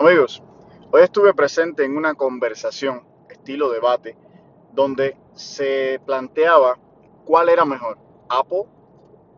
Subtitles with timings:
[0.00, 0.42] Amigos,
[0.92, 4.16] hoy estuve presente en una conversación, estilo debate,
[4.72, 6.78] donde se planteaba
[7.26, 7.98] cuál era mejor,
[8.30, 8.64] Apple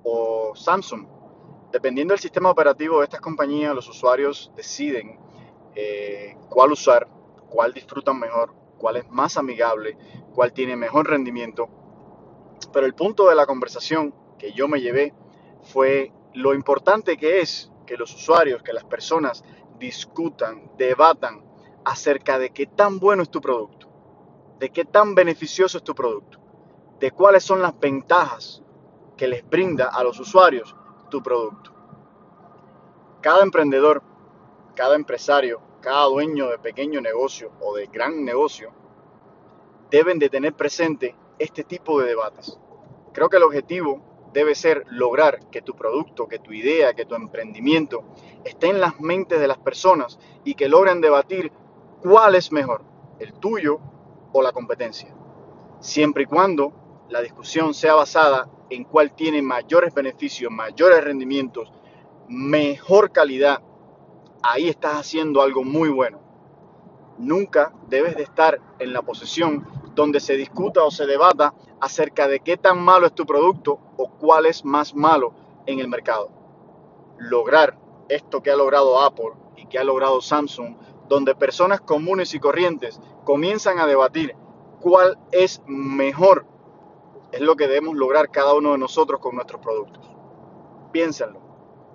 [0.04, 1.04] o Samsung.
[1.72, 5.18] Dependiendo del sistema operativo de estas compañías, los usuarios deciden
[5.74, 7.08] eh, cuál usar,
[7.48, 9.98] cuál disfrutan mejor, cuál es más amigable,
[10.32, 11.68] cuál tiene mejor rendimiento.
[12.72, 15.12] Pero el punto de la conversación que yo me llevé
[15.64, 19.42] fue lo importante que es que los usuarios, que las personas
[19.82, 21.44] discutan, debatan
[21.84, 23.88] acerca de qué tan bueno es tu producto,
[24.60, 26.38] de qué tan beneficioso es tu producto,
[27.00, 28.62] de cuáles son las ventajas
[29.16, 30.74] que les brinda a los usuarios
[31.10, 31.72] tu producto.
[33.20, 34.02] Cada emprendedor,
[34.76, 38.72] cada empresario, cada dueño de pequeño negocio o de gran negocio
[39.90, 42.56] deben de tener presente este tipo de debates.
[43.12, 47.14] Creo que el objetivo debe ser lograr que tu producto, que tu idea, que tu
[47.14, 48.04] emprendimiento
[48.44, 51.52] esté en las mentes de las personas y que logren debatir
[52.02, 52.82] cuál es mejor,
[53.18, 53.78] el tuyo
[54.32, 55.14] o la competencia.
[55.80, 56.72] Siempre y cuando
[57.08, 61.70] la discusión sea basada en cuál tiene mayores beneficios, mayores rendimientos,
[62.28, 63.60] mejor calidad,
[64.42, 66.20] ahí estás haciendo algo muy bueno.
[67.18, 72.40] Nunca debes de estar en la posición donde se discuta o se debata acerca de
[72.40, 75.34] qué tan malo es tu producto o cuál es más malo
[75.66, 76.30] en el mercado.
[77.18, 80.76] Lograr esto que ha logrado Apple y que ha logrado Samsung,
[81.08, 84.34] donde personas comunes y corrientes comienzan a debatir
[84.80, 86.46] cuál es mejor,
[87.30, 90.04] es lo que debemos lograr cada uno de nosotros con nuestros productos.
[90.92, 91.40] Piénsenlo,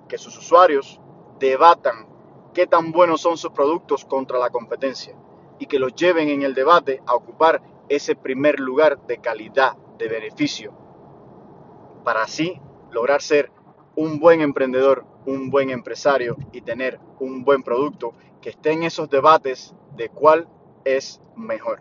[0.08, 1.00] que sus usuarios
[1.40, 2.08] debatan
[2.54, 5.16] qué tan buenos son sus productos contra la competencia
[5.60, 10.08] y que los lleven en el debate a ocupar ese primer lugar de calidad, de
[10.08, 10.74] beneficio,
[12.04, 12.60] para así
[12.92, 13.52] lograr ser
[13.96, 19.10] un buen emprendedor, un buen empresario y tener un buen producto que esté en esos
[19.10, 20.48] debates de cuál
[20.86, 21.76] es mejor.